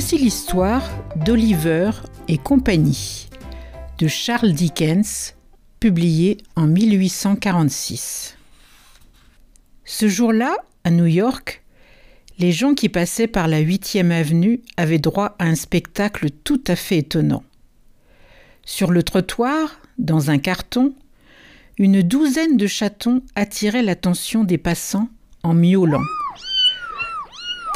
Voici 0.00 0.16
l'histoire 0.16 0.88
d'Oliver 1.16 1.90
et 2.28 2.38
compagnie 2.38 3.28
de 3.98 4.06
Charles 4.06 4.52
Dickens, 4.52 5.34
publié 5.80 6.38
en 6.54 6.68
1846. 6.68 8.36
Ce 9.84 10.06
jour-là, 10.06 10.54
à 10.84 10.92
New 10.92 11.06
York, 11.06 11.64
les 12.38 12.52
gens 12.52 12.74
qui 12.74 12.88
passaient 12.88 13.26
par 13.26 13.48
la 13.48 13.60
8e 13.60 14.12
avenue 14.12 14.60
avaient 14.76 15.00
droit 15.00 15.34
à 15.40 15.46
un 15.46 15.56
spectacle 15.56 16.30
tout 16.30 16.62
à 16.68 16.76
fait 16.76 16.98
étonnant. 16.98 17.42
Sur 18.64 18.92
le 18.92 19.02
trottoir, 19.02 19.80
dans 19.98 20.30
un 20.30 20.38
carton, 20.38 20.94
une 21.76 22.02
douzaine 22.02 22.56
de 22.56 22.68
chatons 22.68 23.20
attiraient 23.34 23.82
l'attention 23.82 24.44
des 24.44 24.58
passants 24.58 25.08
en 25.42 25.54
miaulant. 25.54 26.04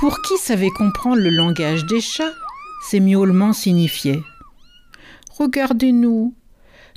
Pour 0.03 0.21
qui 0.21 0.37
savait 0.37 0.71
comprendre 0.71 1.23
le 1.23 1.31
langage 1.31 1.87
des 1.87 2.01
chats, 2.01 2.35
ces 2.83 2.99
miaulements 2.99 3.53
signifiaient 3.53 4.25
Regardez-nous, 5.39 6.35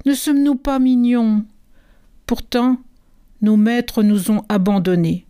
ne 0.08 0.14
sommes-nous 0.16 0.56
pas 0.56 0.80
mignons? 0.80 1.46
Pourtant, 2.26 2.82
nos 3.44 3.58
maîtres 3.58 4.02
nous 4.02 4.32
ont 4.32 4.44
abandonnés. 4.50 5.28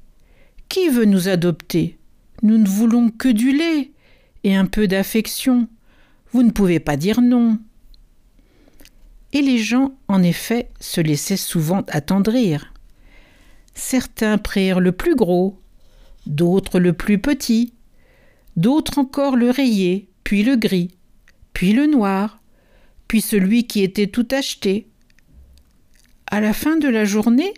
Qui 0.69 0.87
veut 0.87 1.03
nous 1.03 1.27
adopter? 1.27 1.99
Nous 2.43 2.57
ne 2.57 2.65
voulons 2.65 3.09
que 3.09 3.27
du 3.27 3.51
lait 3.51 3.91
et 4.45 4.55
un 4.55 4.67
peu 4.67 4.87
d'affection. 4.87 5.67
Vous 6.31 6.43
ne 6.43 6.51
pouvez 6.51 6.79
pas 6.79 6.95
dire 6.95 7.19
non. 7.19 7.59
Et 9.33 9.41
les 9.41 9.57
gens, 9.57 9.91
en 10.07 10.23
effet, 10.23 10.69
se 10.79 11.01
laissaient 11.01 11.35
souvent 11.35 11.83
attendrir. 11.89 12.73
Certains 13.73 14.37
prirent 14.37 14.79
le 14.79 14.93
plus 14.93 15.17
gros, 15.17 15.59
d'autres 16.25 16.79
le 16.79 16.93
plus 16.93 17.19
petit, 17.19 17.73
d'autres 18.55 18.99
encore 18.99 19.35
le 19.35 19.49
rayé, 19.49 20.09
puis 20.23 20.43
le 20.43 20.55
gris, 20.55 20.91
puis 21.53 21.73
le 21.73 21.85
noir, 21.87 22.41
puis 23.07 23.21
celui 23.21 23.67
qui 23.67 23.81
était 23.83 24.07
tout 24.07 24.27
acheté. 24.31 24.87
À 26.27 26.41
la 26.41 26.53
fin 26.53 26.77
de 26.77 26.87
la 26.87 27.05
journée, 27.05 27.53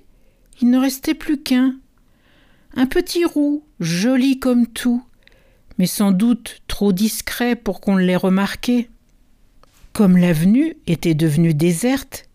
il 0.62 0.70
ne 0.70 0.78
restait 0.78 1.14
plus 1.14 1.42
qu'un. 1.42 1.76
Un 2.76 2.86
petit 2.86 3.26
roux, 3.26 3.64
joli 3.80 4.40
comme 4.40 4.68
tout, 4.68 5.04
mais 5.78 5.88
sans 5.88 6.12
doute 6.12 6.62
trop 6.68 6.92
discret 6.92 7.56
pour 7.56 7.82
qu'on 7.82 7.98
l'ait 7.98 8.16
remarqué. 8.16 8.90
Comme 9.94 10.18
l'avenue 10.18 10.76
était 10.86 11.16
devenue 11.16 11.54
déserte, 11.54 12.28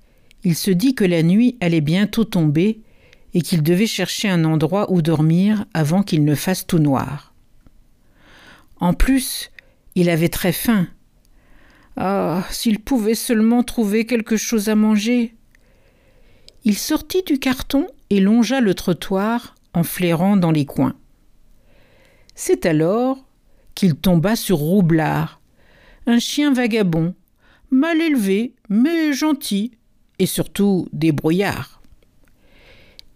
il 0.45 0.57
se 0.57 0.71
dit 0.71 0.95
que 0.95 1.05
la 1.05 1.23
nuit 1.23 1.57
allait 1.61 1.81
bientôt 1.81 2.25
tomber 2.25 2.81
et 3.35 3.41
qu'il 3.41 3.63
devait 3.63 3.87
chercher 3.87 4.29
un 4.29 4.45
endroit 4.45 4.91
où 4.93 5.03
dormir 5.03 5.65
avant 5.75 6.03
qu'il 6.03 6.25
ne 6.25 6.35
fasse 6.35 6.67
tout 6.67 6.79
noir. 6.79 7.33
En 8.81 8.95
plus, 8.95 9.51
il 9.95 10.11
avait 10.11 10.29
très 10.29 10.53
faim. 10.53 10.89
Ah, 11.97 12.45
s'il 12.51 12.81
pouvait 12.81 13.15
seulement 13.15 13.63
trouver 13.63 14.07
quelque 14.07 14.37
chose 14.37 14.69
à 14.69 14.75
manger. 14.75 15.35
Il 16.65 16.79
sortit 16.79 17.23
du 17.23 17.39
carton 17.39 17.87
et 18.11 18.21
longea 18.21 18.61
le 18.61 18.75
trottoir 18.75 19.55
en 19.75 19.83
flairant 19.83 20.37
dans 20.37 20.51
les 20.51 20.65
coins. 20.65 20.97
C'est 22.35 22.67
alors 22.67 23.25
qu'il 23.75 23.95
tomba 23.95 24.37
sur 24.37 24.59
Roublard, 24.59 25.41
un 26.07 26.19
chien 26.19 26.53
vagabond, 26.53 27.15
mal 27.71 28.01
élevé, 28.01 28.55
mais 28.69 29.13
gentil, 29.13 29.73
et 30.19 30.27
surtout 30.27 30.89
débrouillard 30.93 31.82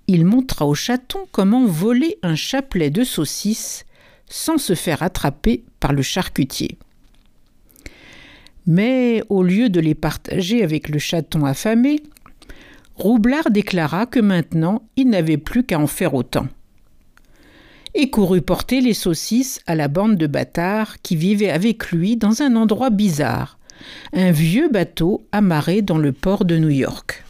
il 0.08 0.24
montra 0.24 0.66
au 0.66 0.74
chaton 0.74 1.20
comment 1.32 1.66
voler 1.66 2.18
un 2.22 2.36
chapelet 2.36 2.90
de 2.90 3.04
saucisses 3.04 3.84
sans 4.28 4.58
se 4.58 4.74
faire 4.74 5.02
attraper 5.02 5.64
par 5.80 5.92
le 5.92 6.02
charcutier. 6.02 6.78
Mais 8.66 9.22
au 9.28 9.42
lieu 9.42 9.68
de 9.68 9.80
les 9.80 9.94
partager 9.94 10.62
avec 10.62 10.88
le 10.88 10.98
chaton 10.98 11.44
affamé, 11.44 12.02
Roublard 12.96 13.50
déclara 13.50 14.06
que 14.06 14.20
maintenant 14.20 14.82
il 14.96 15.10
n'avait 15.10 15.36
plus 15.36 15.64
qu'à 15.64 15.78
en 15.78 15.86
faire 15.86 16.14
autant. 16.14 16.48
Et 17.94 18.10
courut 18.10 18.42
porter 18.42 18.80
les 18.80 18.94
saucisses 18.94 19.60
à 19.66 19.74
la 19.74 19.88
bande 19.88 20.16
de 20.16 20.26
bâtards 20.26 21.00
qui 21.02 21.16
vivaient 21.16 21.50
avec 21.50 21.90
lui 21.92 22.16
dans 22.16 22.42
un 22.42 22.56
endroit 22.56 22.90
bizarre, 22.90 23.58
un 24.12 24.32
vieux 24.32 24.68
bateau 24.68 25.26
amarré 25.32 25.82
dans 25.82 25.98
le 25.98 26.12
port 26.12 26.44
de 26.44 26.58
New 26.58 26.70
York. 26.70 27.25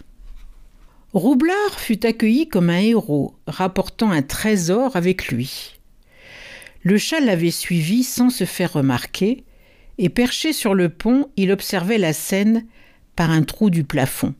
Roublard 1.16 1.80
fut 1.80 2.04
accueilli 2.04 2.46
comme 2.46 2.68
un 2.68 2.78
héros, 2.78 3.36
rapportant 3.46 4.10
un 4.10 4.20
trésor 4.20 4.96
avec 4.96 5.28
lui. 5.28 5.78
Le 6.82 6.98
chat 6.98 7.20
l'avait 7.20 7.50
suivi 7.50 8.04
sans 8.04 8.28
se 8.28 8.44
faire 8.44 8.74
remarquer, 8.74 9.44
et 9.96 10.10
perché 10.10 10.52
sur 10.52 10.74
le 10.74 10.90
pont, 10.90 11.30
il 11.38 11.52
observait 11.52 11.96
la 11.96 12.12
scène 12.12 12.66
par 13.16 13.30
un 13.30 13.44
trou 13.44 13.70
du 13.70 13.82
plafond. 13.82 14.34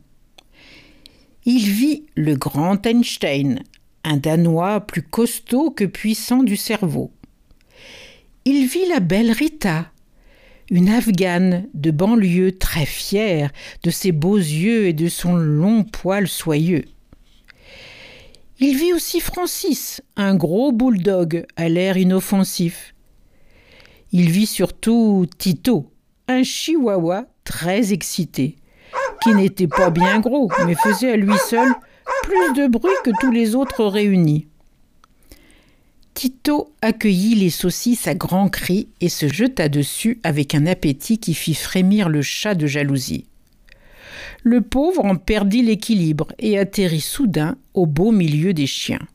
Il 1.45 1.67
vit 1.67 2.05
le 2.13 2.35
grand 2.35 2.85
Einstein, 2.85 3.63
un 4.03 4.17
Danois 4.17 4.81
plus 4.81 5.01
costaud 5.01 5.71
que 5.71 5.85
puissant 5.85 6.43
du 6.43 6.55
cerveau. 6.55 7.11
Il 8.45 8.67
vit 8.67 8.85
la 8.87 8.99
belle 8.99 9.31
Rita, 9.31 9.91
une 10.69 10.89
Afghane 10.89 11.67
de 11.73 11.91
banlieue 11.91 12.57
très 12.57 12.85
fière 12.85 13.51
de 13.83 13.89
ses 13.89 14.11
beaux 14.11 14.37
yeux 14.37 14.87
et 14.87 14.93
de 14.93 15.07
son 15.07 15.35
long 15.35 15.83
poil 15.83 16.27
soyeux. 16.27 16.85
Il 18.59 18.75
vit 18.75 18.93
aussi 18.93 19.19
Francis, 19.19 20.01
un 20.15 20.35
gros 20.35 20.71
bulldog 20.71 21.45
à 21.55 21.69
l'air 21.69 21.95
inoffensif. 21.95 22.95
Il 24.11 24.31
vit 24.31 24.47
surtout 24.47 25.27
Tito, 25.37 25.91
un 26.27 26.43
chihuahua 26.43 27.25
très 27.43 27.93
excité, 27.93 28.55
qui 29.21 29.35
n'était 29.35 29.67
pas 29.67 29.89
bien 29.89 30.19
gros, 30.19 30.49
mais 30.65 30.75
faisait 30.75 31.11
à 31.11 31.17
lui 31.17 31.37
seul 31.47 31.69
plus 32.23 32.53
de 32.61 32.67
bruit 32.67 32.91
que 33.03 33.11
tous 33.21 33.31
les 33.31 33.55
autres 33.55 33.85
réunis. 33.85 34.47
Tito 36.17 36.73
accueillit 36.81 37.35
les 37.35 37.51
saucisses 37.51 38.07
à 38.07 38.15
grands 38.15 38.49
cris 38.49 38.89
et 39.01 39.07
se 39.07 39.27
jeta 39.27 39.69
dessus 39.69 40.19
avec 40.23 40.55
un 40.55 40.65
appétit 40.65 41.19
qui 41.19 41.35
fit 41.35 41.53
frémir 41.53 42.09
le 42.09 42.23
chat 42.23 42.55
de 42.55 42.65
jalousie. 42.65 43.27
Le 44.41 44.61
pauvre 44.61 45.05
en 45.05 45.15
perdit 45.15 45.61
l'équilibre 45.61 46.33
et 46.39 46.57
atterrit 46.57 47.01
soudain 47.01 47.55
au 47.75 47.85
beau 47.85 48.11
milieu 48.11 48.55
des 48.55 48.65
chiens. 48.65 49.05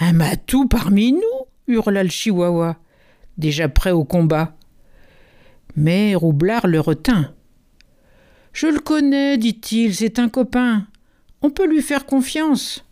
Un 0.00 0.12
matou 0.12 0.66
parmi 0.66 1.12
nous 1.12 1.46
hurla 1.68 2.02
le 2.02 2.10
chihuahua, 2.10 2.76
déjà 3.38 3.68
prêt 3.68 3.92
au 3.92 4.02
combat. 4.02 4.56
Mais 5.76 6.16
Roublard 6.16 6.66
le 6.66 6.80
retint. 6.80 7.32
Je 8.52 8.66
le 8.66 8.80
connais, 8.80 9.38
dit-il, 9.38 9.94
c'est 9.94 10.18
un 10.18 10.28
copain. 10.28 10.88
On 11.42 11.50
peut 11.50 11.68
lui 11.68 11.80
faire 11.80 12.06
confiance. 12.06 12.84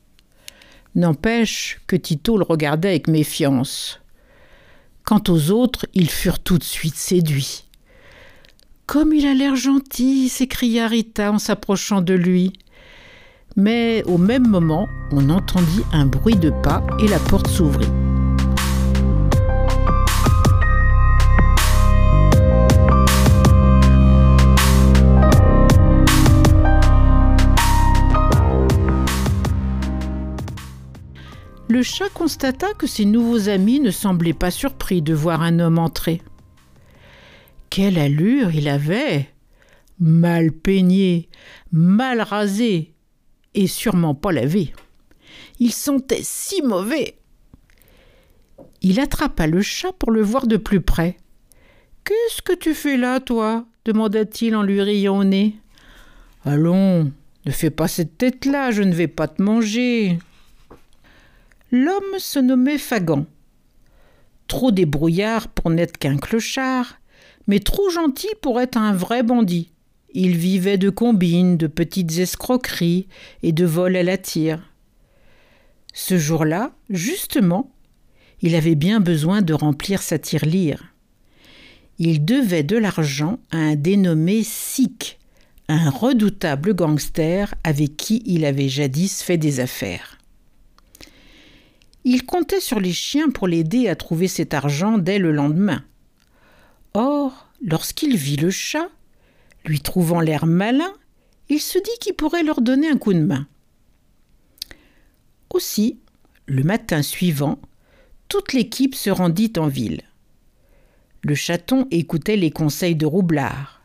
N'empêche 0.94 1.80
que 1.86 1.96
Tito 1.96 2.38
le 2.38 2.44
regardait 2.44 2.88
avec 2.88 3.08
méfiance. 3.08 4.00
Quant 5.04 5.22
aux 5.28 5.50
autres, 5.50 5.86
ils 5.94 6.10
furent 6.10 6.40
tout 6.40 6.58
de 6.58 6.64
suite 6.64 6.96
séduits. 6.96 7.64
Comme 8.86 9.12
il 9.12 9.26
a 9.26 9.34
l'air 9.34 9.54
gentil, 9.54 10.28
s'écria 10.28 10.86
Rita 10.86 11.32
en 11.32 11.38
s'approchant 11.38 12.00
de 12.00 12.14
lui. 12.14 12.52
Mais 13.56 14.02
au 14.04 14.18
même 14.18 14.46
moment, 14.46 14.88
on 15.12 15.30
entendit 15.30 15.82
un 15.92 16.06
bruit 16.06 16.36
de 16.36 16.50
pas 16.50 16.86
et 17.00 17.08
la 17.08 17.18
porte 17.18 17.48
s'ouvrit. 17.48 18.07
Le 31.78 31.84
chat 31.84 32.08
constata 32.08 32.74
que 32.74 32.88
ses 32.88 33.04
nouveaux 33.04 33.48
amis 33.48 33.78
ne 33.78 33.92
semblaient 33.92 34.32
pas 34.32 34.50
surpris 34.50 35.00
de 35.00 35.14
voir 35.14 35.42
un 35.42 35.60
homme 35.60 35.78
entrer. 35.78 36.20
Quelle 37.70 38.00
allure 38.00 38.52
il 38.52 38.66
avait 38.66 39.28
Mal 40.00 40.50
peigné, 40.50 41.28
mal 41.70 42.20
rasé, 42.20 42.94
et 43.54 43.68
sûrement 43.68 44.16
pas 44.16 44.32
lavé. 44.32 44.72
Il 45.60 45.72
sentait 45.72 46.24
si 46.24 46.62
mauvais. 46.62 47.16
Il 48.82 48.98
attrapa 48.98 49.46
le 49.46 49.62
chat 49.62 49.92
pour 49.92 50.10
le 50.10 50.22
voir 50.22 50.48
de 50.48 50.56
plus 50.56 50.80
près. 50.80 51.16
Qu'est-ce 52.02 52.42
que 52.42 52.56
tu 52.56 52.74
fais 52.74 52.96
là, 52.96 53.20
toi? 53.20 53.66
demanda-t-il 53.84 54.56
en 54.56 54.64
lui 54.64 54.82
riant 54.82 55.18
au 55.18 55.22
nez. 55.22 55.54
Allons, 56.44 57.12
ne 57.46 57.50
fais 57.52 57.70
pas 57.70 57.86
cette 57.86 58.18
tête-là, 58.18 58.72
je 58.72 58.82
ne 58.82 58.92
vais 58.92 59.06
pas 59.06 59.28
te 59.28 59.40
manger. 59.40 60.18
L'homme 61.70 62.18
se 62.18 62.38
nommait 62.38 62.78
Fagan. 62.78 63.26
Trop 64.46 64.70
débrouillard 64.70 65.48
pour 65.48 65.70
n'être 65.70 65.98
qu'un 65.98 66.16
clochard, 66.16 66.98
mais 67.46 67.60
trop 67.60 67.90
gentil 67.90 68.30
pour 68.40 68.60
être 68.60 68.78
un 68.78 68.94
vrai 68.94 69.22
bandit. 69.22 69.72
Il 70.14 70.36
vivait 70.36 70.78
de 70.78 70.88
combines, 70.88 71.58
de 71.58 71.66
petites 71.66 72.18
escroqueries 72.18 73.08
et 73.42 73.52
de 73.52 73.66
vols 73.66 73.96
à 73.96 74.02
la 74.02 74.16
tire. 74.16 74.72
Ce 75.92 76.16
jour-là, 76.16 76.72
justement, 76.88 77.70
il 78.40 78.54
avait 78.54 78.74
bien 78.74 79.00
besoin 79.00 79.42
de 79.42 79.52
remplir 79.52 80.00
sa 80.00 80.18
tirelire. 80.18 80.94
Il 81.98 82.24
devait 82.24 82.62
de 82.62 82.76
l'argent 82.76 83.40
à 83.50 83.58
un 83.58 83.74
dénommé 83.74 84.42
Sick, 84.42 85.18
un 85.68 85.90
redoutable 85.90 86.74
gangster 86.74 87.54
avec 87.64 87.96
qui 87.96 88.22
il 88.24 88.46
avait 88.46 88.68
jadis 88.68 89.22
fait 89.22 89.36
des 89.36 89.60
affaires. 89.60 90.17
Il 92.04 92.24
comptait 92.24 92.60
sur 92.60 92.80
les 92.80 92.92
chiens 92.92 93.30
pour 93.30 93.48
l'aider 93.48 93.88
à 93.88 93.96
trouver 93.96 94.28
cet 94.28 94.54
argent 94.54 94.98
dès 94.98 95.18
le 95.18 95.32
lendemain. 95.32 95.84
Or, 96.94 97.48
lorsqu'il 97.62 98.16
vit 98.16 98.36
le 98.36 98.50
chat, 98.50 98.88
lui 99.64 99.80
trouvant 99.80 100.20
l'air 100.20 100.46
malin, 100.46 100.92
il 101.48 101.60
se 101.60 101.78
dit 101.78 101.98
qu'il 102.00 102.14
pourrait 102.14 102.42
leur 102.42 102.60
donner 102.60 102.88
un 102.88 102.98
coup 102.98 103.12
de 103.12 103.20
main. 103.20 103.46
Aussi, 105.50 105.98
le 106.46 106.62
matin 106.62 107.02
suivant, 107.02 107.58
toute 108.28 108.52
l'équipe 108.52 108.94
se 108.94 109.10
rendit 109.10 109.52
en 109.56 109.66
ville. 109.66 110.02
Le 111.22 111.34
chaton 111.34 111.88
écoutait 111.90 112.36
les 112.36 112.50
conseils 112.50 112.96
de 112.96 113.06
Roublard. 113.06 113.82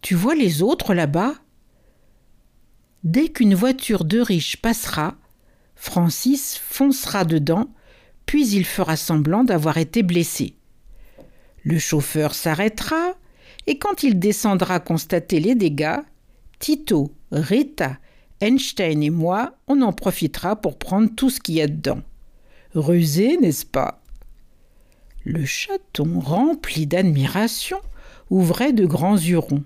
Tu 0.00 0.14
vois 0.14 0.34
les 0.34 0.62
autres 0.62 0.94
là-bas? 0.94 1.34
Dès 3.04 3.28
qu'une 3.28 3.54
voiture 3.54 4.04
de 4.04 4.20
riche 4.20 4.56
passera, 4.56 5.16
Francis 5.78 6.58
foncera 6.58 7.24
dedans, 7.24 7.68
puis 8.26 8.48
il 8.48 8.66
fera 8.66 8.96
semblant 8.96 9.44
d'avoir 9.44 9.78
été 9.78 10.02
blessé. 10.02 10.54
Le 11.62 11.78
chauffeur 11.78 12.34
s'arrêtera, 12.34 13.14
et 13.66 13.78
quand 13.78 14.02
il 14.02 14.18
descendra 14.18 14.80
constater 14.80 15.40
les 15.40 15.54
dégâts, 15.54 16.00
Tito, 16.58 17.12
Rita, 17.30 17.98
Einstein 18.40 19.02
et 19.02 19.10
moi, 19.10 19.56
on 19.68 19.80
en 19.82 19.92
profitera 19.92 20.56
pour 20.56 20.78
prendre 20.78 21.10
tout 21.14 21.30
ce 21.30 21.40
qu'il 21.40 21.54
y 21.54 21.62
a 21.62 21.68
dedans. 21.68 22.02
Rusé, 22.74 23.36
n'est-ce 23.38 23.64
pas? 23.64 24.02
Le 25.24 25.44
chaton, 25.44 26.20
rempli 26.20 26.86
d'admiration, 26.86 27.80
ouvrait 28.30 28.72
de 28.72 28.84
grands 28.84 29.16
yeux 29.16 29.38
ronds. 29.38 29.64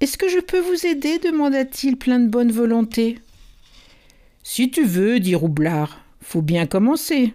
Est-ce 0.00 0.18
que 0.18 0.28
je 0.28 0.38
peux 0.38 0.60
vous 0.60 0.86
aider? 0.86 1.18
demanda-t-il 1.18 1.96
plein 1.96 2.20
de 2.20 2.28
bonne 2.28 2.52
volonté. 2.52 3.18
Si 4.50 4.70
tu 4.70 4.86
veux, 4.86 5.20
dit 5.20 5.34
Roublard, 5.34 6.00
faut 6.22 6.40
bien 6.40 6.64
commencer. 6.64 7.34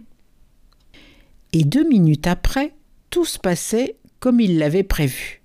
Et 1.53 1.63
deux 1.63 1.87
minutes 1.87 2.25
après, 2.25 2.73
tout 3.11 3.23
se 3.23 3.37
passait 3.37 3.97
comme 4.19 4.39
il 4.39 4.57
l'avait 4.57 4.81
prévu. 4.81 5.43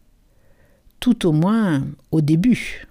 Tout 0.98 1.26
au 1.26 1.32
moins 1.32 1.86
au 2.10 2.22
début. 2.22 2.88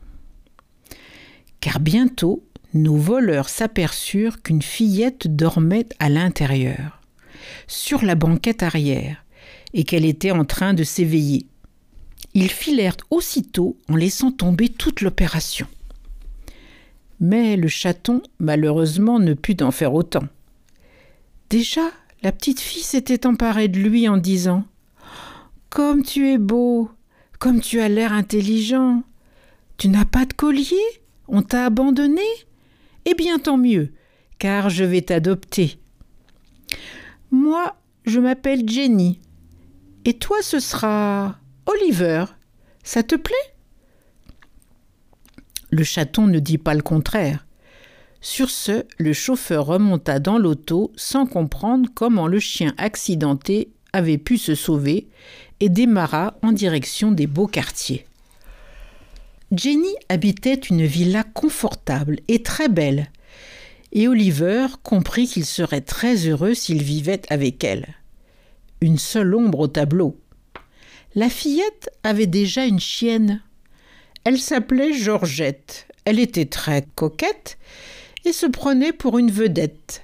Car 1.60 1.80
bientôt, 1.80 2.44
nos 2.76 2.96
voleurs 2.96 3.50
s'aperçurent 3.50 4.44
qu'une 4.44 4.62
fillette 4.62 5.26
dormait 5.36 5.88
à 5.98 6.08
l'intérieur, 6.08 7.02
sur 7.66 8.06
la 8.06 8.14
banquette 8.14 8.62
arrière, 8.62 9.26
et 9.74 9.86
qu'elle 9.86 10.06
était 10.06 10.32
en 10.32 10.46
train 10.46 10.76
de 10.76 10.84
s'éveiller. 10.84 11.48
Ils 12.36 12.52
filèrent 12.52 12.98
aussitôt 13.10 13.76
en 13.90 13.96
laissant 13.96 14.32
tomber 14.32 14.70
toute 14.70 15.02
l'opération. 15.02 15.68
Mais 17.20 17.58
le 17.58 17.68
chaton, 17.68 18.22
malheureusement, 18.40 19.20
ne 19.20 19.34
put 19.34 19.62
en 19.64 19.72
faire 19.72 19.94
autant. 19.94 20.28
Déjà, 21.50 21.90
la 22.24 22.32
petite 22.32 22.60
fille 22.60 22.84
s'était 22.84 23.26
emparée 23.26 23.68
de 23.68 23.80
lui 23.80 24.08
en 24.08 24.18
disant 24.18 24.66
Comme 25.70 26.04
tu 26.04 26.30
es 26.30 26.38
beau, 26.38 26.92
comme 27.40 27.62
tu 27.62 27.80
as 27.80 27.90
l'air 27.90 28.14
intelligent, 28.14 29.04
tu 29.78 29.90
n'as 29.90 30.06
pas 30.06 30.26
de 30.26 30.34
collier 30.34 30.76
On 31.28 31.42
t'a 31.42 31.66
abandonné? 31.66 32.22
Eh 33.06 33.14
bien, 33.14 33.40
tant 33.40 33.58
mieux, 33.58 33.94
car 34.40 34.70
je 34.70 34.84
vais 34.84 35.02
t'adopter. 35.02 35.80
Moi, 37.32 37.76
je 38.06 38.20
m'appelle 38.20 38.68
Jenny. 38.68 39.20
Et 40.06 40.14
toi, 40.14 40.38
ce 40.42 40.60
sera 40.60 41.38
Oliver. 41.66 42.26
Ça 42.84 43.04
te 43.04 43.16
plaît? 43.16 43.36
Le 45.72 45.84
chaton 45.84 46.28
ne 46.28 46.40
dit 46.40 46.58
pas 46.58 46.74
le 46.74 46.82
contraire. 46.82 47.46
Sur 48.22 48.50
ce, 48.50 48.86
le 48.98 49.14
chauffeur 49.14 49.66
remonta 49.66 50.20
dans 50.20 50.38
l'auto 50.38 50.92
sans 50.96 51.26
comprendre 51.26 51.90
comment 51.94 52.28
le 52.28 52.40
chien 52.40 52.74
accidenté 52.78 53.70
avait 53.94 54.18
pu 54.18 54.38
se 54.38 54.56
sauver 54.56 55.08
et 55.60 55.70
démarra 55.70 56.38
en 56.42 56.52
direction 56.52 57.12
des 57.12 57.28
beaux 57.28 57.48
quartiers. 57.48 58.06
Jenny 59.52 59.94
habitait 60.10 60.56
une 60.56 60.86
villa 60.86 61.24
confortable 61.24 62.18
et 62.28 62.44
très 62.44 62.68
belle, 62.68 63.10
et 63.94 64.08
Oliver 64.08 64.68
comprit 64.84 65.28
qu'il 65.28 65.46
serait 65.46 65.82
très 65.82 66.28
heureux 66.28 66.54
s'il 66.54 66.84
vivait 66.84 67.22
avec 67.30 67.64
elle. 67.64 67.96
Une 68.82 68.98
seule 68.98 69.34
ombre 69.34 69.62
au 69.62 69.68
tableau. 69.68 70.20
La 71.16 71.30
fillette 71.30 71.90
avait 72.04 72.28
déjà 72.28 72.66
une 72.66 72.80
chienne. 72.80 73.42
Elle 74.24 74.40
s'appelait 74.40 74.94
Georgette. 74.94 75.88
Elle 76.06 76.20
était 76.20 76.46
très 76.46 76.86
coquette 76.96 77.58
et 78.26 78.34
se 78.34 78.46
prenait 78.46 78.94
pour 78.94 79.18
une 79.18 79.32
vedette. 79.32 80.04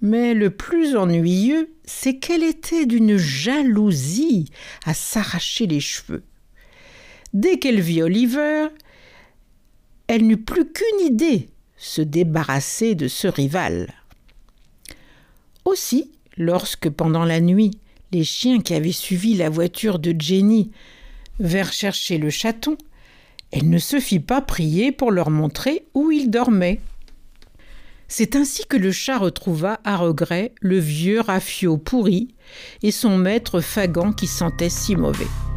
Mais 0.00 0.34
le 0.34 0.50
plus 0.50 0.96
ennuyeux, 0.96 1.72
c'est 1.84 2.18
qu'elle 2.18 2.42
était 2.42 2.86
d'une 2.86 3.16
jalousie 3.16 4.50
à 4.84 4.94
s'arracher 4.94 5.66
les 5.66 5.80
cheveux. 5.80 6.24
Dès 7.32 7.58
qu'elle 7.58 7.80
vit 7.80 8.02
Oliver, 8.02 8.68
elle 10.08 10.26
n'eut 10.26 10.42
plus 10.42 10.70
qu'une 10.70 11.06
idée, 11.06 11.48
se 11.76 12.02
débarrasser 12.02 12.94
de 12.94 13.08
ce 13.08 13.28
rival. 13.28 13.94
Aussi, 15.64 16.10
lorsque 16.36 16.90
pendant 16.90 17.24
la 17.24 17.40
nuit, 17.40 17.70
les 18.10 18.24
chiens 18.24 18.60
qui 18.60 18.74
avaient 18.74 18.92
suivi 18.92 19.34
la 19.34 19.48
voiture 19.48 19.98
de 19.98 20.14
Jenny 20.18 20.70
vinrent 21.38 21.72
chercher 21.72 22.18
le 22.18 22.30
chaton, 22.30 22.76
elle 23.52 23.68
ne 23.68 23.78
se 23.78 24.00
fit 24.00 24.20
pas 24.20 24.40
prier 24.40 24.90
pour 24.92 25.12
leur 25.12 25.30
montrer 25.30 25.86
où 25.94 26.10
il 26.10 26.30
dormait. 26.30 26.80
C'est 28.08 28.36
ainsi 28.36 28.66
que 28.66 28.76
le 28.76 28.92
chat 28.92 29.18
retrouva 29.18 29.80
à 29.84 29.96
regret 29.96 30.52
le 30.60 30.78
vieux 30.78 31.20
Raffio 31.20 31.76
pourri 31.76 32.34
et 32.82 32.90
son 32.90 33.16
maître 33.16 33.60
Fagan 33.60 34.12
qui 34.12 34.26
sentait 34.26 34.68
si 34.68 34.96
mauvais. 34.96 35.51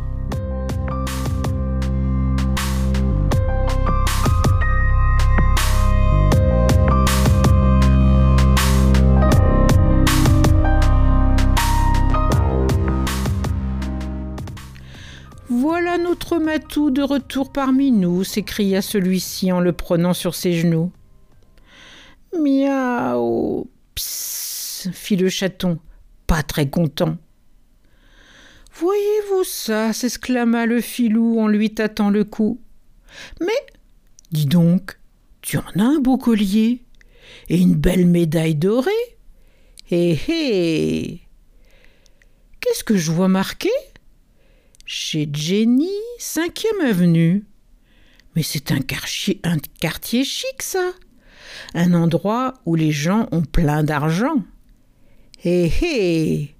Matou 16.39 16.92
de 16.92 17.01
retour 17.01 17.51
parmi 17.51 17.92
nous, 17.92 18.24
s'écria 18.24 18.82
celui-ci 18.82 19.51
en 19.51 19.60
le 19.60 19.74
prenant 19.74 20.13
sur 20.13 20.36
ses 20.36 20.54
genoux. 20.54 20.92
Miaou 22.38 23.70
Psst 23.96 24.92
fit 24.92 25.15
le 25.15 25.30
chaton, 25.30 25.80
pas 26.27 26.44
très 26.44 26.70
content. 26.70 27.18
Voyez-vous 28.74 29.44
ça 29.44 29.94
s'exclama 29.94 30.65
le 30.65 30.82
filou 30.82 31.39
en 31.39 31.48
lui 31.48 31.74
tâtant 31.74 32.10
le 32.10 32.25
cou. 32.25 32.60
Mais, 33.39 33.65
dis 34.32 34.46
donc, 34.46 35.00
tu 35.42 35.58
en 35.58 35.80
as 35.80 35.84
un 35.84 36.00
beau 36.00 36.18
collier 36.18 36.84
et 37.48 37.58
une 37.58 37.75
belle 37.75 38.06
médaille 38.06 38.56
dorée. 38.56 38.92
Hé 39.89 40.20
hé 40.27 41.22
Qu'est-ce 42.60 42.84
que 42.84 42.98
je 42.98 43.12
vois 43.12 43.27
marqué? 43.27 43.70
Chez 44.86 45.27
Jenny, 45.34 45.89
cinquième 46.20 46.82
avenue. 46.82 47.44
Mais 48.36 48.44
c'est 48.44 48.72
un 48.72 48.80
quartier, 48.80 49.39
un 49.44 49.58
quartier 49.80 50.24
chic, 50.24 50.62
ça 50.62 50.94
un 51.74 51.94
endroit 51.94 52.56
où 52.65 52.75
les 52.75 52.92
gens 52.92 53.27
ont 53.32 53.42
plein 53.42 53.84
d'argent. 53.84 54.44
Hé 55.44 55.72
hé 55.82 56.56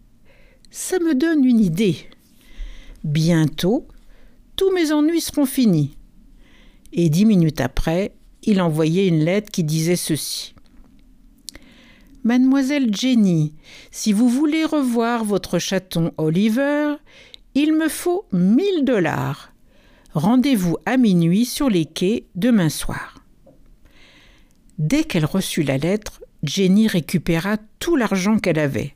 Ça 0.72 1.00
me 1.00 1.16
donne 1.16 1.44
une 1.44 1.60
idée. 1.60 1.98
Bientôt, 3.04 3.88
tous 4.56 4.72
mes 4.72 4.92
ennuis 4.92 5.22
seront 5.22 5.46
finis. 5.46 5.98
Et 6.94 7.10
dix 7.10 7.26
minutes 7.26 7.62
après, 7.62 8.14
il 8.44 8.62
envoyait 8.62 9.08
une 9.08 9.24
lettre 9.24 9.52
qui 9.52 9.64
disait 9.64 9.96
ceci. 9.96 10.54
Mademoiselle 12.24 12.96
Jenny, 12.96 13.54
si 13.92 14.12
vous 14.12 14.30
voulez 14.30 14.66
revoir 14.66 15.24
votre 15.24 15.60
chaton 15.60 16.12
Oliver, 16.18 16.96
il 17.56 17.74
me 17.74 17.88
faut 17.88 18.26
mille 18.32 18.84
dollars. 18.84 19.54
Rendez-vous 20.14 20.78
à 20.86 20.98
minuit 20.98 21.46
sur 21.46 21.70
les 21.70 21.86
quais 21.86 22.26
demain 22.36 22.70
soir. 22.70 23.24
Dès 24.78 25.06
qu'elle 25.06 25.26
reçut 25.26 25.64
la 25.64 25.78
lettre, 25.78 26.22
Jenny 26.44 26.88
récupéra 26.88 27.58
tout 27.80 27.96
l'argent 27.96 28.38
qu'elle 28.38 28.60
avait 28.60 28.96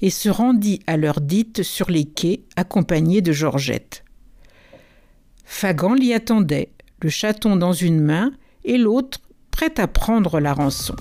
et 0.00 0.10
se 0.10 0.28
rendit 0.28 0.80
à 0.86 0.96
l'heure 0.96 1.20
dite 1.20 1.62
sur 1.62 1.90
les 1.90 2.04
quais 2.04 2.40
accompagnée 2.56 3.20
de 3.20 3.32
Georgette. 3.32 4.04
Fagan 5.44 5.94
l'y 5.94 6.14
attendait, 6.14 6.70
le 7.02 7.08
chaton 7.08 7.56
dans 7.56 7.72
une 7.72 8.00
main 8.00 8.32
et 8.64 8.78
l'autre 8.78 9.20
prêt 9.50 9.78
à 9.78 9.88
prendre 9.88 10.40
la 10.40 10.54
rançon. 10.54 10.94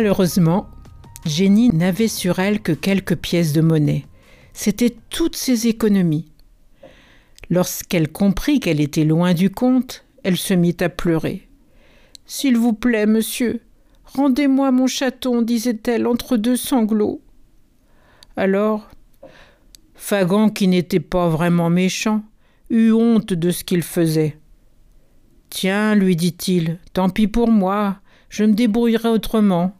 Malheureusement, 0.00 0.66
Jenny 1.26 1.68
n'avait 1.68 2.08
sur 2.08 2.38
elle 2.38 2.62
que 2.62 2.72
quelques 2.72 3.16
pièces 3.16 3.52
de 3.52 3.60
monnaie. 3.60 4.06
C'était 4.54 4.96
toutes 5.10 5.36
ses 5.36 5.66
économies. 5.66 6.32
Lorsqu'elle 7.50 8.10
comprit 8.10 8.60
qu'elle 8.60 8.80
était 8.80 9.04
loin 9.04 9.34
du 9.34 9.50
compte, 9.50 10.06
elle 10.24 10.38
se 10.38 10.54
mit 10.54 10.74
à 10.80 10.88
pleurer. 10.88 11.46
S'il 12.24 12.56
vous 12.56 12.72
plaît, 12.72 13.04
monsieur, 13.04 13.60
rendez-moi 14.06 14.70
mon 14.70 14.86
chaton, 14.86 15.42
disait-elle 15.42 16.06
entre 16.06 16.38
deux 16.38 16.56
sanglots. 16.56 17.20
Alors, 18.38 18.88
Fagan, 19.94 20.48
qui 20.48 20.66
n'était 20.66 20.98
pas 20.98 21.28
vraiment 21.28 21.68
méchant, 21.68 22.22
eut 22.70 22.92
honte 22.92 23.34
de 23.34 23.50
ce 23.50 23.64
qu'il 23.64 23.82
faisait. 23.82 24.38
Tiens, 25.50 25.94
lui 25.94 26.16
dit-il, 26.16 26.78
tant 26.94 27.10
pis 27.10 27.28
pour 27.28 27.50
moi, 27.50 27.98
je 28.30 28.44
me 28.44 28.54
débrouillerai 28.54 29.10
autrement. 29.10 29.76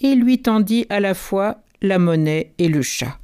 Et 0.00 0.14
lui 0.14 0.40
tendit 0.40 0.86
à 0.90 1.00
la 1.00 1.14
fois 1.14 1.62
la 1.82 1.98
monnaie 1.98 2.52
et 2.58 2.68
le 2.68 2.82
chat. 2.82 3.18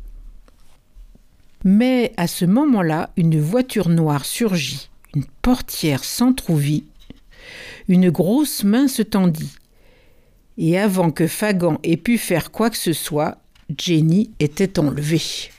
Mais 1.65 2.13
à 2.17 2.27
ce 2.27 2.45
moment-là, 2.45 3.11
une 3.17 3.41
voiture 3.41 3.89
noire 3.89 4.25
surgit, 4.25 4.91
une 5.15 5.25
portière 5.43 6.03
s'entr'ouvrit, 6.03 6.85
une 7.89 8.11
grosse 8.11 8.65
main 8.65 8.89
se 8.89 9.03
tendit. 9.03 9.55
Et 10.59 10.79
avant 10.79 11.11
que 11.11 11.27
Fagan 11.27 11.79
ait 11.83 11.97
pu 11.97 12.19
faire 12.19 12.51
quoi 12.51 12.71
que 12.71 12.77
ce 12.77 12.93
soit, 12.93 13.39
Jenny 13.77 14.31
était 14.41 14.79
enlevée. 14.79 15.51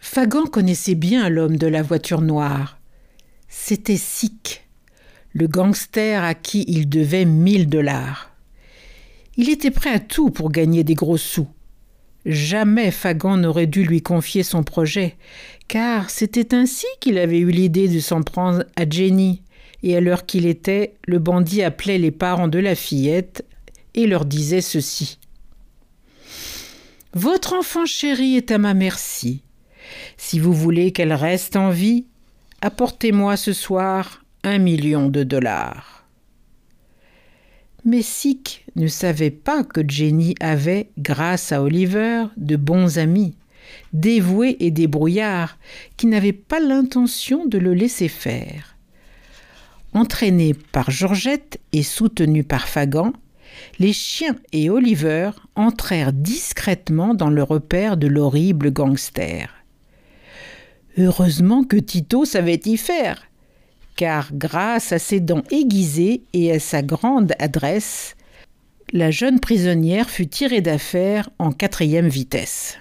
Fagan 0.00 0.46
connaissait 0.46 0.94
bien 0.94 1.28
l'homme 1.28 1.56
de 1.56 1.66
la 1.66 1.82
voiture 1.82 2.20
noire. 2.20 2.78
C'était 3.48 3.96
Sick, 3.96 4.66
le 5.32 5.46
gangster 5.48 6.22
à 6.22 6.34
qui 6.34 6.64
il 6.68 6.88
devait 6.88 7.24
mille 7.24 7.68
dollars. 7.68 8.31
Il 9.36 9.48
était 9.48 9.70
prêt 9.70 9.90
à 9.90 9.98
tout 9.98 10.30
pour 10.30 10.50
gagner 10.50 10.84
des 10.84 10.94
gros 10.94 11.16
sous. 11.16 11.48
Jamais 12.26 12.90
Fagan 12.90 13.36
n'aurait 13.36 13.66
dû 13.66 13.84
lui 13.84 14.02
confier 14.02 14.42
son 14.42 14.62
projet, 14.62 15.16
car 15.68 16.10
c'était 16.10 16.54
ainsi 16.54 16.86
qu'il 17.00 17.18
avait 17.18 17.38
eu 17.38 17.50
l'idée 17.50 17.88
de 17.88 17.98
s'en 17.98 18.22
prendre 18.22 18.64
à 18.76 18.88
Jenny, 18.88 19.42
et 19.82 19.96
à 19.96 20.00
l'heure 20.00 20.26
qu'il 20.26 20.46
était, 20.46 20.94
le 21.06 21.18
bandit 21.18 21.62
appelait 21.62 21.98
les 21.98 22.12
parents 22.12 22.48
de 22.48 22.58
la 22.58 22.74
fillette 22.74 23.44
et 23.94 24.06
leur 24.06 24.24
disait 24.24 24.60
ceci. 24.60 25.18
Votre 27.14 27.54
enfant 27.54 27.84
chérie 27.84 28.36
est 28.36 28.50
à 28.52 28.58
ma 28.58 28.74
merci. 28.74 29.42
Si 30.16 30.38
vous 30.38 30.52
voulez 30.52 30.92
qu'elle 30.92 31.12
reste 31.12 31.56
en 31.56 31.70
vie, 31.70 32.06
apportez-moi 32.60 33.36
ce 33.36 33.52
soir 33.52 34.24
un 34.44 34.58
million 34.58 35.08
de 35.08 35.24
dollars. 35.24 36.01
Mais 37.84 38.02
Sick 38.02 38.64
ne 38.76 38.86
savait 38.86 39.30
pas 39.30 39.64
que 39.64 39.80
Jenny 39.86 40.34
avait, 40.40 40.90
grâce 40.98 41.50
à 41.50 41.62
Oliver, 41.62 42.26
de 42.36 42.54
bons 42.54 42.98
amis, 42.98 43.36
dévoués 43.92 44.56
et 44.60 44.70
débrouillards, 44.70 45.58
qui 45.96 46.06
n'avaient 46.06 46.32
pas 46.32 46.60
l'intention 46.60 47.44
de 47.44 47.58
le 47.58 47.74
laisser 47.74 48.08
faire. 48.08 48.76
Entraînés 49.94 50.54
par 50.54 50.90
Georgette 50.90 51.60
et 51.72 51.82
soutenus 51.82 52.46
par 52.46 52.68
Fagan, 52.68 53.12
les 53.78 53.92
chiens 53.92 54.36
et 54.52 54.70
Oliver 54.70 55.32
entrèrent 55.56 56.12
discrètement 56.12 57.14
dans 57.14 57.30
le 57.30 57.42
repère 57.42 57.96
de 57.96 58.06
l'horrible 58.06 58.72
gangster. 58.72 59.52
Heureusement 60.98 61.64
que 61.64 61.76
Tito 61.76 62.24
savait 62.24 62.60
y 62.64 62.76
faire 62.76 63.22
car 63.96 64.30
grâce 64.32 64.92
à 64.92 64.98
ses 64.98 65.20
dents 65.20 65.44
aiguisées 65.50 66.22
et 66.32 66.52
à 66.52 66.58
sa 66.58 66.82
grande 66.82 67.32
adresse, 67.38 68.16
la 68.92 69.10
jeune 69.10 69.40
prisonnière 69.40 70.10
fut 70.10 70.26
tirée 70.26 70.60
d'affaire 70.60 71.30
en 71.38 71.52
quatrième 71.52 72.08
vitesse. 72.08 72.78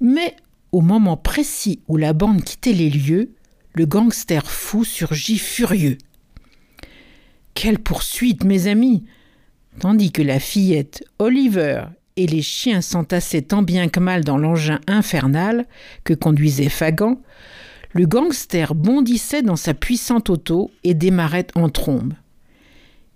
Mais 0.00 0.36
au 0.72 0.80
moment 0.80 1.16
précis 1.16 1.80
où 1.88 1.96
la 1.96 2.12
bande 2.12 2.42
quittait 2.42 2.72
les 2.72 2.90
lieux, 2.90 3.34
le 3.74 3.86
gangster 3.86 4.50
fou 4.50 4.84
surgit 4.84 5.38
furieux. 5.38 5.98
Quelle 7.54 7.78
poursuite, 7.78 8.44
mes 8.44 8.66
amis 8.66 9.04
Tandis 9.80 10.12
que 10.12 10.22
la 10.22 10.38
fillette, 10.38 11.04
Oliver 11.18 11.84
et 12.16 12.26
les 12.26 12.42
chiens 12.42 12.82
s'entassaient 12.82 13.42
tant 13.42 13.62
bien 13.62 13.88
que 13.88 14.00
mal 14.00 14.22
dans 14.24 14.36
l'engin 14.36 14.80
infernal 14.86 15.66
que 16.04 16.14
conduisait 16.14 16.68
Fagan, 16.68 17.20
le 17.92 18.06
gangster 18.06 18.74
bondissait 18.74 19.42
dans 19.42 19.56
sa 19.56 19.74
puissante 19.74 20.30
auto 20.30 20.70
et 20.82 20.94
démarrait 20.94 21.46
en 21.54 21.68
trombe. 21.68 22.14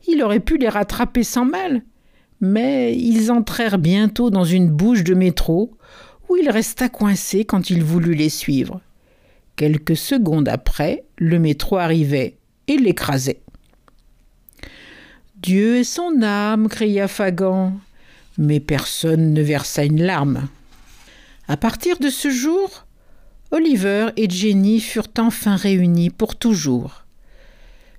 Il 0.06 0.23
aurait 0.23 0.40
pu 0.40 0.59
les 0.59 0.68
rattraper 0.68 1.25
sans 1.25 1.45
mal, 1.45 1.83
mais 2.40 2.97
ils 2.97 3.33
entrèrent 3.33 3.78
bientôt 3.78 4.30
dans 4.30 4.45
une 4.45 4.68
bouche 4.68 5.02
de 5.02 5.14
métro 5.14 5.73
où 6.28 6.37
il 6.37 6.50
resta 6.50 6.88
coincé 6.88 7.45
quand 7.45 7.71
il 7.71 7.83
voulut 7.83 8.14
les 8.14 8.28
suivre. 8.28 8.80
Quelques 9.56 9.97
secondes 9.97 10.49
après, 10.49 11.04
le 11.16 11.38
métro 11.38 11.76
arrivait 11.76 12.37
et 12.68 12.76
l'écrasait. 12.76 13.40
Dieu 15.37 15.76
et 15.76 15.85
son 15.85 16.23
âme, 16.23 16.68
cria 16.68 17.09
Fagan, 17.09 17.78
mais 18.37 18.61
personne 18.61 19.33
ne 19.33 19.42
versa 19.42 19.85
une 19.85 20.02
larme. 20.02 20.49
À 21.49 21.56
partir 21.56 21.99
de 21.99 22.11
ce 22.11 22.30
jour, 22.30 22.85
Oliver 23.56 24.08
et 24.18 24.28
Jenny 24.28 24.80
furent 24.80 25.08
enfin 25.16 25.56
réunis 25.56 26.10
pour 26.10 26.36
toujours. 26.36 27.06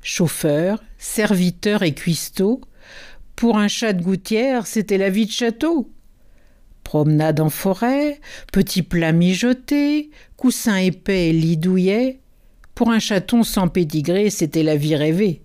Chauffeur, 0.03 0.83
serviteur 0.99 1.81
et 1.81 1.95
cuistot, 1.95 2.61
pour 3.35 3.57
un 3.57 3.67
chat 3.67 3.93
de 3.93 4.03
gouttière, 4.03 4.67
c'était 4.67 4.99
la 4.99 5.09
vie 5.09 5.25
de 5.25 5.31
château. 5.31 5.91
Promenade 6.83 7.39
en 7.39 7.49
forêt, 7.49 8.21
petits 8.53 8.83
plats 8.83 9.13
mijotés, 9.13 10.11
coussins 10.35 10.77
épais 10.77 11.29
et 11.29 11.33
lit 11.33 11.57
douillet. 11.57 12.19
Pour 12.75 12.91
un 12.91 12.99
chaton 12.99 13.41
sans 13.41 13.67
pédigré, 13.67 14.29
c'était 14.29 14.61
la 14.61 14.75
vie 14.75 14.95
rêvée. 14.95 15.41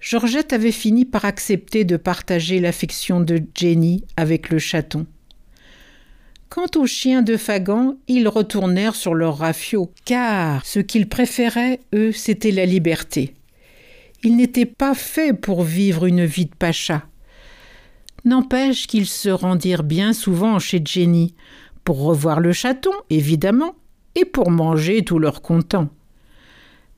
Georgette 0.00 0.52
avait 0.52 0.72
fini 0.72 1.04
par 1.04 1.24
accepter 1.24 1.84
de 1.84 1.96
partager 1.96 2.58
l'affection 2.58 3.20
de 3.20 3.40
Jenny 3.54 4.04
avec 4.16 4.50
le 4.50 4.58
chaton. 4.58 5.06
Quant 6.48 6.66
aux 6.76 6.86
chiens 6.86 7.22
de 7.22 7.36
Fagan, 7.36 7.96
ils 8.06 8.28
retournèrent 8.28 8.94
sur 8.94 9.14
leur 9.14 9.38
rafio, 9.38 9.90
car 10.04 10.64
ce 10.64 10.78
qu'ils 10.78 11.08
préféraient, 11.08 11.80
eux, 11.92 12.12
c'était 12.12 12.52
la 12.52 12.66
liberté. 12.66 13.34
Ils 14.22 14.36
n'étaient 14.36 14.64
pas 14.64 14.94
faits 14.94 15.40
pour 15.40 15.62
vivre 15.62 16.06
une 16.06 16.24
vie 16.24 16.46
de 16.46 16.54
pacha. 16.54 17.02
N'empêche 18.24 18.86
qu'ils 18.86 19.06
se 19.06 19.28
rendirent 19.28 19.82
bien 19.82 20.12
souvent 20.12 20.58
chez 20.58 20.80
Jenny, 20.84 21.34
pour 21.84 22.02
revoir 22.02 22.40
le 22.40 22.52
chaton, 22.52 22.92
évidemment, 23.10 23.74
et 24.14 24.24
pour 24.24 24.50
manger 24.50 25.04
tout 25.04 25.18
leur 25.18 25.42
content. 25.42 25.88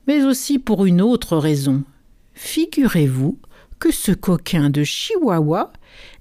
Mais 0.07 0.23
aussi 0.23 0.59
pour 0.59 0.85
une 0.85 1.01
autre 1.01 1.37
raison. 1.37 1.83
Figurez-vous 2.33 3.37
que 3.79 3.91
ce 3.91 4.11
coquin 4.11 4.69
de 4.69 4.83
Chihuahua 4.83 5.73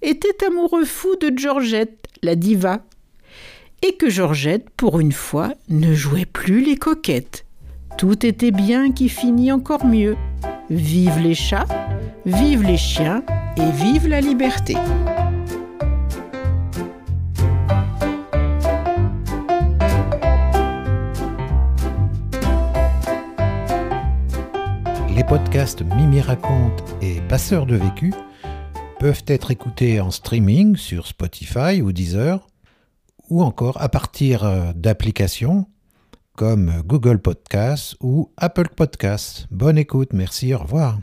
était 0.03 0.45
amoureux 0.45 0.85
fou 0.85 1.15
de 1.21 1.33
Georgette, 1.37 2.07
la 2.23 2.35
diva, 2.35 2.83
et 3.83 3.95
que 3.95 4.11
Georgette, 4.11 4.69
pour 4.77 5.01
une 5.01 5.13
fois, 5.13 5.53
ne 5.69 5.95
jouait 5.95 6.27
plus 6.27 6.65
les 6.65 6.77
coquettes. 6.77 7.45
Tout 7.97 8.25
était 8.25 8.51
bien 8.51 8.93
qui 8.93 9.09
finit 9.09 9.53
encore 9.53 9.85
mieux. 9.85 10.17
Vive 10.71 11.19
les 11.19 11.35
chats, 11.35 11.67
vive 12.27 12.63
les 12.63 12.77
chiens 12.77 13.23
et 13.57 13.71
vive 13.71 14.07
la 14.07 14.21
liberté. 14.21 14.77
Les 25.15 25.25
podcasts 25.25 25.83
Mimi 25.83 26.21
raconte 26.21 26.85
et 27.03 27.21
Passeurs 27.29 27.67
de 27.67 27.75
vécu 27.75 28.15
peuvent 29.01 29.25
être 29.27 29.51
écoutés 29.51 30.01
en 30.01 30.11
streaming 30.11 30.77
sur 30.77 31.07
Spotify 31.07 31.83
ou 31.83 31.93
Deezer 31.93 32.47
ou 33.29 33.43
encore 33.43 33.81
à 33.81 33.89
partir 33.89 34.45
euh, 34.45 34.73
d'applications 34.75 35.67
comme 36.37 36.83
Google 36.87 37.19
Podcasts 37.19 37.97
ou 38.01 38.31
Apple 38.37 38.69
Podcasts. 38.77 39.47
Bonne 39.51 39.77
écoute, 39.77 40.13
merci, 40.13 40.55
au 40.55 40.59
revoir. 40.59 40.99